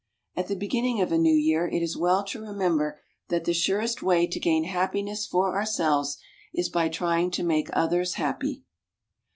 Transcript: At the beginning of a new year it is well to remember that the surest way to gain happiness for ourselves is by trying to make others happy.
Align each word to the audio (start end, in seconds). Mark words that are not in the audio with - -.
At 0.35 0.47
the 0.47 0.55
beginning 0.55 0.99
of 0.99 1.11
a 1.11 1.17
new 1.19 1.35
year 1.35 1.67
it 1.67 1.83
is 1.83 1.95
well 1.95 2.23
to 2.23 2.41
remember 2.41 2.99
that 3.29 3.45
the 3.45 3.53
surest 3.53 4.01
way 4.01 4.25
to 4.25 4.39
gain 4.39 4.63
happiness 4.63 5.27
for 5.27 5.55
ourselves 5.55 6.17
is 6.55 6.69
by 6.69 6.89
trying 6.89 7.29
to 7.29 7.43
make 7.43 7.69
others 7.73 8.15
happy. 8.15 8.63